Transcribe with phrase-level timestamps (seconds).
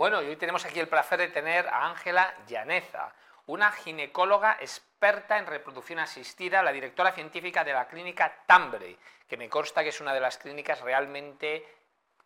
[0.00, 3.12] Bueno, y hoy tenemos aquí el placer de tener a Ángela Llaneza,
[3.44, 8.96] una ginecóloga experta en reproducción asistida, la directora científica de la clínica Tambre,
[9.28, 11.68] que me consta que es una de las clínicas realmente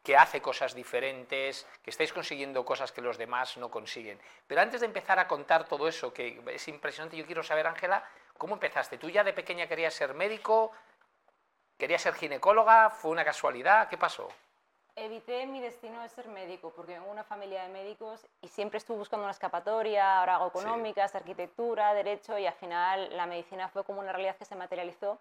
[0.05, 4.20] que hace cosas diferentes, que estáis consiguiendo cosas que los demás no consiguen.
[4.46, 8.09] Pero antes de empezar a contar todo eso, que es impresionante, yo quiero saber, Ángela,
[8.38, 8.98] ¿cómo empezaste?
[8.98, 10.70] ¿Tú ya de pequeña querías ser médico?
[11.77, 12.91] ¿Querías ser ginecóloga?
[12.91, 13.88] ¿Fue una casualidad?
[13.88, 14.30] ¿Qué pasó?
[14.96, 18.79] Evité mi destino de ser médico porque vengo de una familia de médicos y siempre
[18.79, 23.82] estuve buscando una escapatoria, ahora hago económicas, arquitectura, derecho y al final la medicina fue
[23.82, 25.18] como una realidad que se materializó.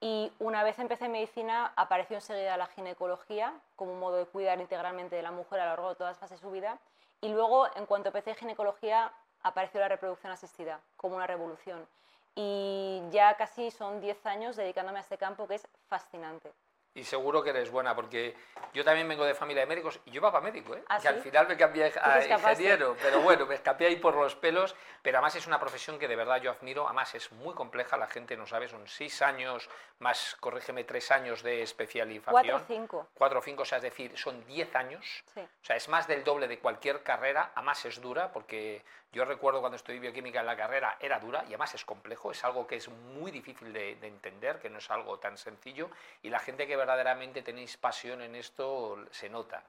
[0.00, 5.14] Y una vez empecé medicina apareció enseguida la ginecología como un modo de cuidar integralmente
[5.14, 6.80] de la mujer a lo largo de todas las fases de su vida.
[7.20, 9.12] Y luego, en cuanto empecé ginecología,
[9.44, 11.86] apareció la reproducción asistida como una revolución.
[12.34, 16.50] Y ya casi son 10 años dedicándome a este campo que es fascinante.
[16.94, 18.34] Y seguro que eres buena, porque
[18.74, 20.82] yo también vengo de familia de médicos y yo iba para médico, ¿eh?
[20.88, 21.20] ¿Ah, y al sí?
[21.22, 25.34] final me cambié a ingeniero, pero bueno, me escapé ahí por los pelos, pero además
[25.36, 28.46] es una profesión que de verdad yo admiro, además es muy compleja, la gente no
[28.46, 32.30] sabe, son seis años más, corrígeme, tres años de especialización.
[32.32, 33.08] Cuatro o cinco.
[33.14, 35.40] Cuatro o cinco, o sea, es decir, son diez años, Sí.
[35.40, 39.60] o sea, es más del doble de cualquier carrera, además es dura, porque yo recuerdo
[39.60, 42.76] cuando estudié bioquímica en la carrera, era dura y además es complejo, es algo que
[42.76, 45.90] es muy difícil de, de entender, que no es algo tan sencillo,
[46.22, 49.62] y la gente que verdaderamente tenéis pasión en esto se nota.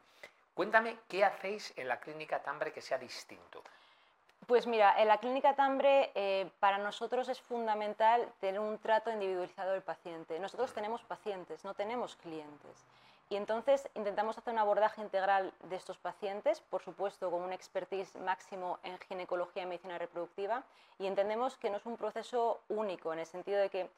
[0.54, 3.64] Cuéntame, ¿qué hacéis en la clínica Tambre que sea distinto?
[4.46, 9.72] Pues mira, en la clínica Tambre eh, para nosotros es fundamental tener un trato individualizado
[9.72, 10.40] del paciente.
[10.40, 12.86] Nosotros tenemos pacientes, no tenemos clientes.
[13.34, 18.16] Y entonces intentamos hacer un abordaje integral de estos pacientes, por supuesto con un expertise
[18.20, 20.62] máximo en ginecología y medicina reproductiva,
[21.00, 23.90] y entendemos que no es un proceso único en el sentido de que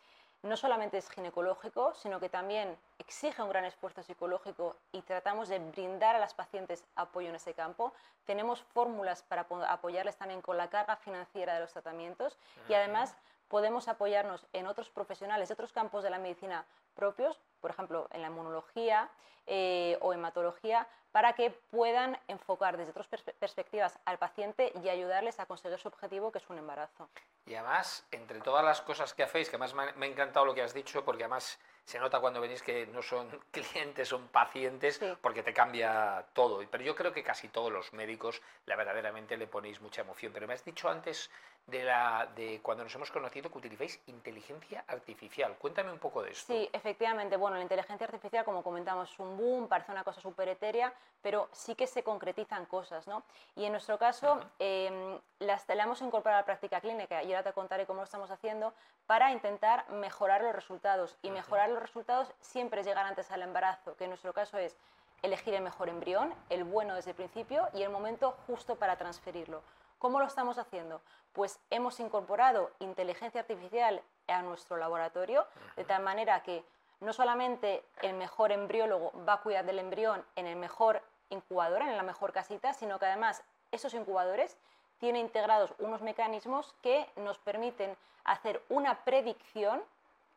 [0.43, 5.59] no solamente es ginecológico, sino que también exige un gran esfuerzo psicológico y tratamos de
[5.59, 7.91] brindar a las pacientes apoyo en ese campo.
[8.25, 12.37] Tenemos fórmulas para apo- apoyarles también con la carga financiera de los tratamientos
[12.69, 16.65] y además podemos apoyarnos en otros profesionales otros campos de la medicina
[16.95, 19.09] propios, por ejemplo, en la inmunología
[19.47, 25.39] eh, o hematología, para que puedan enfocar desde otras perspe- perspectivas al paciente y ayudarles
[25.39, 27.09] a conseguir su objetivo, que es un embarazo.
[27.45, 30.61] Y además, entre todas las cosas que hacéis, que además me ha encantado lo que
[30.61, 35.13] has dicho, porque además se nota cuando venís que no son clientes, son pacientes, Sí.
[35.21, 36.61] porque te cambia todo.
[36.69, 40.33] Pero yo creo que casi todos los médicos la verdaderamente le ponéis mucha emoción.
[40.33, 41.29] Pero me has dicho antes
[41.67, 45.55] de, la, de cuando nos hemos conocido que utilizáis inteligencia artificial.
[45.57, 46.53] Cuéntame un poco de esto.
[46.53, 47.37] Sí, efectivamente.
[47.37, 51.49] Bueno, la inteligencia artificial, como comentamos, es un boom, parece una cosa súper etérea, pero
[51.51, 53.23] sí que se concretizan cosas, ¿no?
[53.55, 57.43] Y en nuestro caso, eh, las, la hemos incorporado a la práctica clínica y ahora
[57.43, 58.73] te contaré cómo lo estamos haciendo
[59.07, 61.17] para intentar mejorar los resultados.
[61.23, 64.75] Y mejorar los resultados siempre es llegar antes al embarazo, que en nuestro caso es
[65.21, 69.61] elegir el mejor embrión, el bueno desde el principio y el momento justo para transferirlo.
[69.99, 71.01] ¿Cómo lo estamos haciendo?
[71.33, 76.63] Pues hemos incorporado inteligencia artificial a nuestro laboratorio, de tal manera que
[77.01, 81.97] no solamente el mejor embriólogo va a cuidar del embrión en el mejor incubador, en
[81.97, 84.57] la mejor casita, sino que además esos incubadores
[84.99, 89.83] tienen integrados unos mecanismos que nos permiten hacer una predicción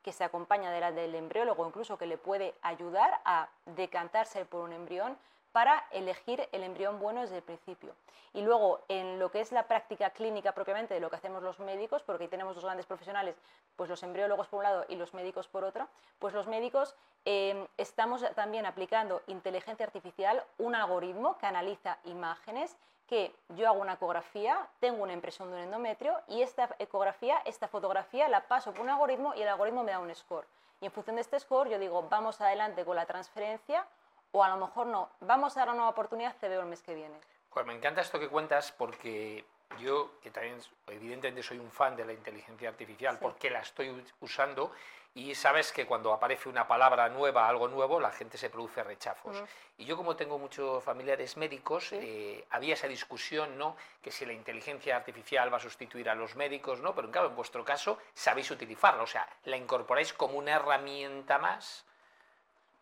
[0.09, 4.63] que se acompaña de la del embriólogo, incluso que le puede ayudar a decantarse por
[4.63, 5.19] un embrión
[5.59, 7.93] para elegir el embrión bueno desde el principio.
[8.33, 11.59] Y luego, en lo que es la práctica clínica propiamente de lo que hacemos los
[11.59, 13.35] médicos, porque ahí tenemos dos grandes profesionales,
[13.75, 15.89] pues los embriólogos por un lado y los médicos por otro,
[16.21, 22.77] pues los médicos eh, estamos también aplicando inteligencia artificial, un algoritmo que analiza imágenes,
[23.09, 27.67] que yo hago una ecografía, tengo una impresión de un endometrio y esta ecografía, esta
[27.67, 30.47] fotografía la paso por un algoritmo y el algoritmo me da un score.
[30.81, 33.85] Y en función de este score yo digo, vamos adelante con la transferencia
[34.33, 36.83] o a lo mejor no, vamos a dar una nueva oportunidad, te veo el mes
[36.83, 37.19] que viene.
[37.51, 39.45] Pues me encanta esto que cuentas porque
[39.81, 43.19] yo, que también evidentemente soy un fan de la inteligencia artificial, Sí.
[43.23, 44.73] porque la estoy usando
[45.15, 49.37] y sabes que cuando aparece una palabra nueva, algo nuevo, la gente se produce rechazos.
[49.37, 49.47] Ujú.
[49.79, 51.99] Y yo como tengo muchos familiares médicos, Sí.
[52.01, 53.77] eh, había esa discusión, ¿no?
[54.03, 56.95] Que si la inteligencia artificial va a sustituir a los médicos, ¿no?
[56.95, 61.85] Pero claro, en vuestro caso sabéis utilizarla, o sea, la incorporáis como una herramienta más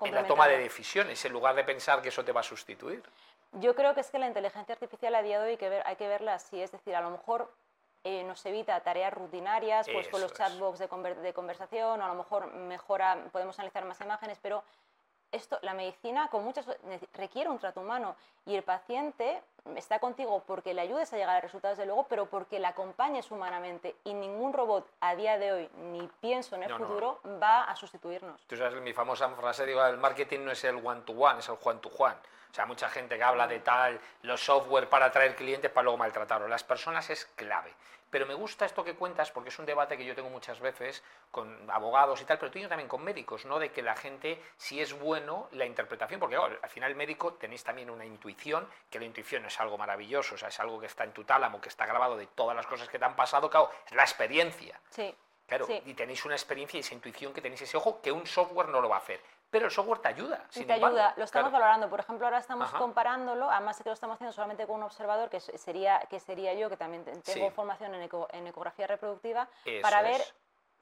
[0.01, 3.03] en la toma de decisiones, en lugar de pensar que eso te va a sustituir.
[3.53, 5.83] Yo creo que es que la inteligencia artificial a día de hoy hay que, ver,
[5.87, 7.51] hay que verla así, es decir, a lo mejor
[8.05, 12.09] eh, nos evita tareas rutinarias, pues con los chatbots de, conver- de conversación, o a
[12.09, 14.63] lo mejor mejora, podemos analizar más imágenes, pero
[15.33, 16.67] esto, la medicina con muchas
[17.15, 19.43] requiere un trato humano y el paciente
[19.75, 23.31] está contigo porque le ayudes a llegar a resultados de luego, pero porque le acompañes
[23.31, 26.87] humanamente y ningún robot a día de hoy, ni pienso en el No, no.
[26.87, 28.41] futuro, va a sustituirnos.
[28.47, 31.49] Tú sabes mi famosa frase, digo, el marketing no es el one to one, es
[31.49, 32.17] el Juan to Juan.
[32.51, 35.99] O sea, mucha gente que habla de tal, los software para atraer clientes para luego
[35.99, 36.49] maltratarlos.
[36.49, 37.73] Las personas es clave.
[38.17, 41.03] Pero me gusta esto que cuentas porque es un debate que yo tengo muchas veces
[41.31, 43.59] con abogados y tal, pero tengo también con médicos, ¿no?
[43.59, 47.63] De que la gente, si es bueno la interpretación, porque al final el médico tenéis
[47.63, 51.05] también una intuición, que la intuición es algo maravilloso, o sea, es algo que está
[51.05, 53.71] en tu tálamo, que está grabado de todas las cosas que te han pasado, claro,
[53.85, 54.81] es la experiencia.
[54.89, 55.15] Sí.
[55.47, 58.69] Claro, y tenéis una experiencia y esa intuición que tenéis ese ojo que un software
[58.69, 59.21] no lo va a hacer.
[59.57, 60.45] Pero el software te ayuda.
[60.53, 61.89] te ayuda, lo estamos valorando.
[61.89, 65.31] Por ejemplo, ahora estamos comparándolo, además de que lo estamos haciendo solamente con un observador,
[65.31, 69.49] que sería, que sería yo, que también tengo formación en, en, ecografía reproductiva,
[69.83, 70.23] para ver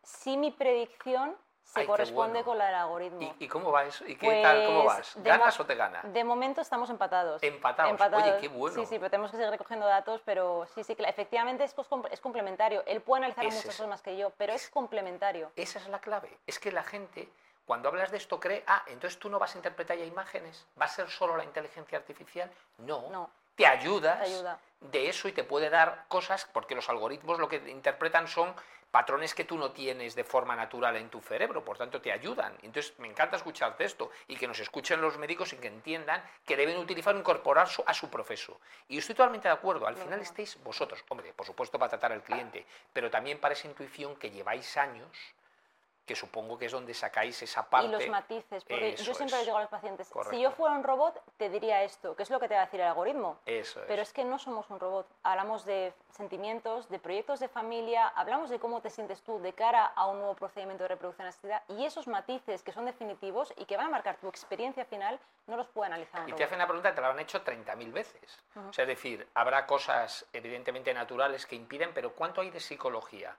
[0.03, 3.35] si mi predicción se corresponde con la del algoritmo.
[3.39, 4.07] ¿Y, cómo va eso?
[4.07, 4.67] ¿Y qué tal?
[4.67, 5.17] ¿Cómo pues, vas?
[5.17, 6.03] ¿Ganas o te gana?
[6.03, 7.43] De momento estamos empatados.
[7.43, 8.01] empatados.
[8.23, 8.77] Oye, qué bueno.
[8.77, 11.75] Sí, sí, pero tenemos que seguir recogiendo datos, pero sí, sí, efectivamente es,
[12.11, 12.83] es complementario.
[12.87, 15.51] Él puede analizar muchas cosas más que yo, pero es complementario.
[15.57, 16.39] Esa es la clave.
[16.47, 17.29] Es que la gente,
[17.67, 20.87] cuando hablas de esto, cree, ah, entonces tú no vas a interpretar ya imágenes, va
[20.87, 22.51] a ser solo la inteligencia artificial.
[22.79, 23.09] No.
[23.11, 23.31] No.
[23.57, 24.59] Te ayudas te ayuda.
[24.81, 28.55] de eso y te puede dar cosas, porque los algoritmos lo que interpretan son
[28.95, 32.57] patrones que tú no tienes de forma natural en tu cerebro, por tanto te ayudan.
[32.63, 36.57] Entonces me encanta escucharte esto y que nos escuchen los médicos y que entiendan que
[36.57, 38.61] deben utilizar, incorporar a su profeso.
[38.89, 42.23] Y estoy totalmente de acuerdo, al final estáis vosotros, hombre, por supuesto para tratar al
[42.23, 45.09] cliente, pero también para esa intuición que lleváis años
[46.07, 47.89] que supongo que es donde sacáis esa parte.
[47.89, 50.85] Y los matices, porque yo siempre le digo a los pacientes, si yo fuera un
[50.85, 53.39] robot, te diría esto, que es lo que te va a decir el algoritmo.
[53.47, 55.07] Eso Pero es que no somos un robot.
[55.23, 59.87] Hablamos de sentimientos, de proyectos de familia, hablamos de cómo te sientes tú de cara
[59.87, 63.77] a un nuevo procedimiento de reproducción asistida, y esos matices que son definitivos y que
[63.77, 66.67] van a marcar tu experiencia final, no los puede analizar un Y te hacen una
[66.67, 68.39] pregunta te la han hecho 30.000 veces.
[68.57, 73.37] o sea, es decir, habrá cosas evidentemente naturales que impiden, pero ¿cuánto hay de psicología?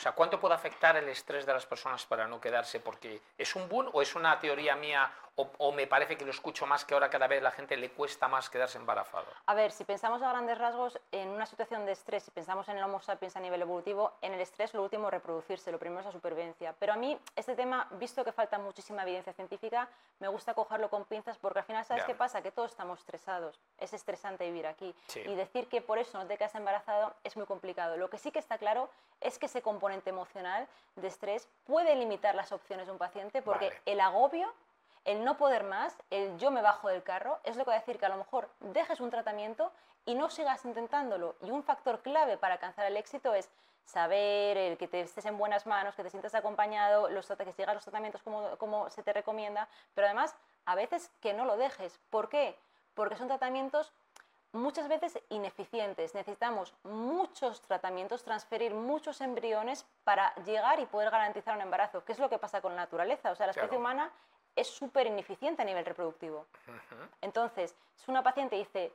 [0.00, 2.80] O sea, ¿cuánto puede afectar el estrés de las personas para no quedarse?
[2.80, 6.66] Porque es un boom o es una teoría mía o, me parece que lo escucho
[6.66, 9.26] más que ahora cada vez la gente le cuesta más quedarse embarazado.
[9.46, 12.76] A ver, si pensamos a grandes rasgos en una situación de estrés, si pensamos en
[12.76, 16.00] el Homo sapiens a nivel evolutivo, en el estrés lo último es reproducirse, lo primero
[16.00, 16.74] es la supervivencia.
[16.78, 19.88] Pero a mí este tema, visto que falta muchísima evidencia científica,
[20.18, 22.42] me gusta cogerlo con pinzas porque al final, ¿sabes qué pasa?
[22.42, 23.60] Que todos estamos estresados.
[23.78, 24.94] Es estresante vivir aquí.
[25.14, 27.96] Y decir que por eso no te quedas embarazado es muy complicado.
[27.96, 32.34] Lo que sí que está claro es que ese componente emocional de estrés puede limitar
[32.34, 34.52] las opciones de un paciente porque el agobio,
[35.04, 37.80] el no poder más, el yo me bajo del carro, es lo que va a
[37.80, 39.72] decir que a lo mejor dejes un tratamiento
[40.06, 41.36] y no sigas intentándolo.
[41.42, 43.50] Y un factor clave para alcanzar el éxito es
[43.84, 47.74] saber, el que te estés en buenas manos, que te sientas acompañado, los, que sigas
[47.74, 50.34] los tratamientos como, como se te recomienda, pero además
[50.64, 51.98] a veces que no lo dejes.
[52.10, 52.56] ¿Por qué?
[52.94, 53.92] Porque son tratamientos
[54.52, 56.14] muchas veces ineficientes.
[56.14, 62.04] Necesitamos muchos tratamientos, transferir muchos embriones para llegar y poder garantizar un embarazo.
[62.04, 63.30] ¿Qué es lo que pasa con la naturaleza?
[63.30, 64.10] O sea, la especie humana
[64.56, 66.46] es súper ineficiente a nivel reproductivo.
[67.20, 68.92] Entonces, si una paciente dice,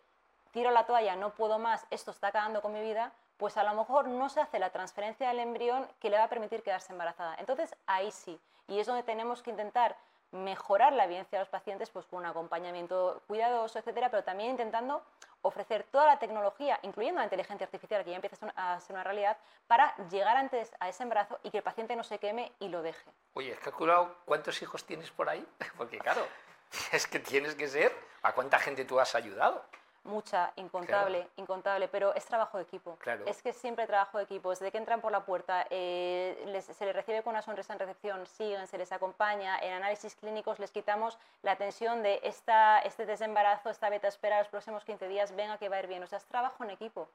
[0.52, 3.74] tiro la toalla, no puedo más, esto está acabando con mi vida, pues a lo
[3.74, 7.36] mejor no se hace la transferencia del embrión que le va a permitir quedarse embarazada.
[7.40, 8.40] Entonces, ahí sí.
[8.68, 9.96] Y es donde tenemos que intentar
[10.32, 15.02] mejorar la evidencia de los pacientes pues, con un acompañamiento cuidadoso, etcétera, pero también intentando
[15.46, 19.38] ofrecer toda la tecnología, incluyendo la inteligencia artificial, que ya empieza a ser una realidad,
[19.68, 22.82] para llegar antes a ese embarazo y que el paciente no se queme y lo
[22.82, 23.06] deje.
[23.34, 25.46] Oye, ¿has calculado cuántos hijos tienes por ahí?
[25.78, 26.26] Porque claro,
[26.92, 29.64] es que tienes que ser, ¿a cuánta gente tú has ayudado?
[30.06, 32.98] Mucha, incontable, incontable, pero es trabajo de equipo.
[33.26, 34.52] Es que siempre trabajo de equipo.
[34.52, 38.26] Desde que entran por la puerta, eh, se les recibe con una sonrisa en recepción,
[38.26, 39.60] siguen, se les acompaña.
[39.60, 44.48] En análisis clínicos les quitamos la tensión de esta, este desembarazo, esta beta espera los
[44.48, 46.04] próximos 15 días, venga que va a ir bien.
[46.04, 47.10] O sea, es trabajo en equipo.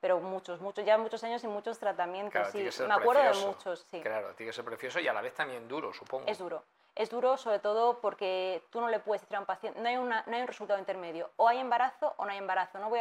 [0.00, 2.48] Pero muchos, muchos, ya muchos años y muchos tratamientos.
[2.48, 2.68] sí.
[2.86, 4.00] Me acuerdo de muchos, sí.
[4.02, 6.26] Claro, tiene que ser precioso y a la vez también duro, supongo.
[6.28, 6.62] Es duro
[6.96, 9.96] es duro sobre todo porque tú no le puedes decir a un paciente, no hay,
[9.96, 12.78] una, no hay un resultado intermedio, o hay embarazo o no hay embarazo.
[12.78, 13.00] No voy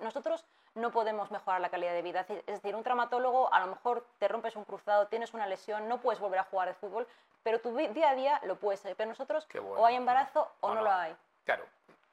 [0.00, 2.26] nosotros no podemos mejorar la calidad de vida.
[2.46, 6.00] Es decir, un traumatólogo a lo mejor te rompes un cruzado, tienes una lesión, no
[6.00, 7.06] puedes volver a jugar de fútbol,
[7.42, 8.96] pero tu día a día lo puedes hacer.
[8.96, 11.14] Pero nosotros o hay embarazo o no, lo hay.
[11.44, 11.64] Claro.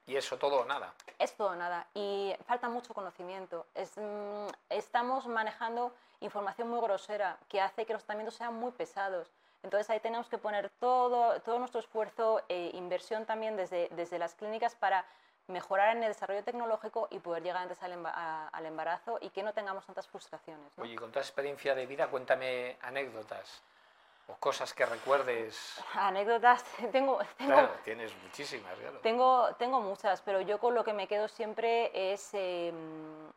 [0.06, 0.94] Y eso todo o nada.
[1.20, 1.88] Es todo o nada.
[1.94, 3.68] Y falta mucho conocimiento.
[3.75, 9.32] Mm, estamos manejando información muy grosera que hace que los tratamientos sean muy pesados.
[9.63, 14.36] Entonces ahí tenemos que poner todo, todo nuestro esfuerzo e inversión también desde, desde las
[14.36, 15.06] clínicas para
[15.48, 19.54] mejorar en el desarrollo tecnológico y poder llegar antes al, al embarazo y que no
[19.54, 20.72] tengamos tantas frustraciones.
[20.78, 23.62] Oye, con tu experiencia de vida, cuéntame anécdotas
[24.28, 25.82] o cosas que recuerdes.
[25.94, 27.20] Anécdotas, tengo...
[27.38, 29.00] tengo claro, tienes muchísimas, claro.
[29.00, 32.30] Tengo, tengo muchas, pero yo con lo que me quedo siempre es...
[32.34, 33.32] Em,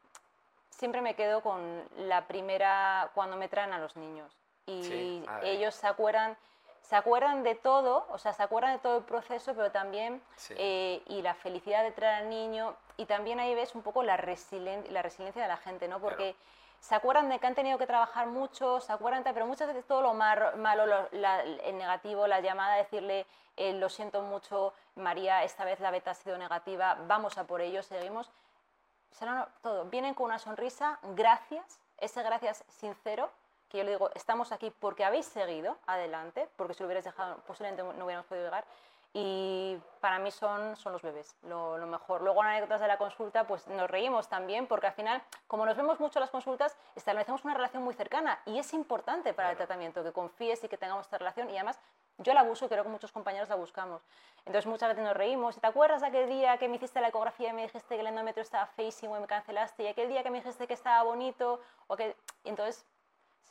[0.71, 4.42] siempre me quedo con la primera, cuando me traen a los niños
[4.81, 6.37] y ellos se acuerdan
[6.83, 10.53] se acuerdan de todo, o sea, se acuerdan de todo el proceso, pero también, Sí.
[10.59, 14.17] eh, y la felicidad de traer al niño, y también ahí ves un poco la,
[14.19, 16.01] resilien- la resiliencia de la gente, ¿no?
[16.01, 16.35] Porque
[16.81, 20.03] se acuerdan de que han tenido que trabajar mucho, se acuerdan, pero muchas veces todo
[20.03, 23.27] lo mar- malo, lo- la- el negativo, la llamada, decirle,
[23.57, 27.61] eh, lo siento mucho, María, esta vez la beta ha sido negativa, vamos a por
[27.61, 28.29] ello, seguimos.
[29.63, 33.31] Todo, vienen con una sonrisa, gracias, ese gracias sincero,
[33.73, 37.39] que yo le digo, estamos aquí porque habéis seguido adelante, porque si lo hubierais dejado
[37.47, 38.65] posiblemente no hubiéramos podido llegar.
[39.15, 42.23] Y para mí son, son los bebés, lo, lo mejor.
[42.23, 45.77] Luego, en anécdotas de la consulta, pues nos reímos también, porque al final, como nos
[45.77, 49.57] vemos mucho en las consultas, establecemos una relación muy cercana y es importante para el
[49.59, 51.51] tratamiento que confíes y que tengamos esta relación.
[51.51, 51.79] Y además,
[52.19, 54.01] yo la busco creo que muchos compañeros la buscamos.
[54.47, 55.59] Entonces, muchas veces nos reímos.
[55.59, 58.01] ¿Y te acuerdas de aquel día que me hiciste la ecografía y me dijiste que
[58.01, 59.83] el endometrio estaba feísimo y me cancelaste?
[59.83, 61.61] Y aquel día que me dijiste que estaba bonito.
[61.87, 62.17] O que...
[62.45, 62.87] entonces,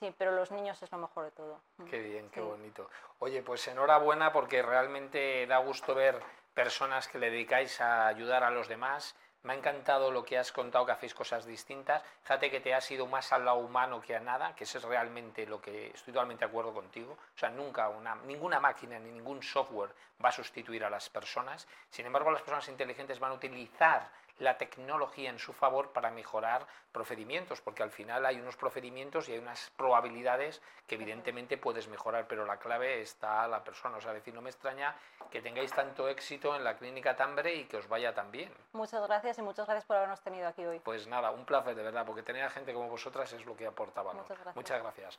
[0.01, 1.61] sí, pero los niños es lo mejor de todo.
[1.89, 2.45] Qué bien, qué Sí.
[2.45, 2.89] bonito.
[3.19, 6.19] Oye, pues enhorabuena porque realmente da gusto ver
[6.55, 9.15] personas que le dedicáis a ayudar a los demás.
[9.43, 12.03] Me ha encantado lo que has contado, que hacéis cosas distintas.
[12.23, 14.83] Fíjate que te has ido más al lado humano que a nada, que eso es
[14.83, 17.13] realmente lo que estoy totalmente de acuerdo contigo.
[17.13, 19.91] O sea, nunca una, ninguna máquina ni ningún software
[20.23, 21.67] va a sustituir a las personas.
[21.89, 24.09] Sin embargo, las personas inteligentes van a utilizar
[24.41, 29.33] la tecnología en su favor para mejorar procedimientos, porque al final hay unos procedimientos y
[29.33, 33.97] hay unas probabilidades que evidentemente puedes mejorar, pero la clave está a la persona.
[33.97, 34.95] O sea, decir, no me extraña
[35.29, 38.51] que tengáis tanto éxito en la clínica Tambre y que os vaya tan bien.
[38.73, 40.79] Muchas gracias y muchas gracias por habernos tenido aquí hoy.
[40.79, 43.67] Pues nada, un placer de verdad, porque tener a gente como vosotras es lo que
[43.67, 44.23] aporta valor.
[44.23, 44.55] Muchas gracias.
[44.55, 45.09] Muchas gracias.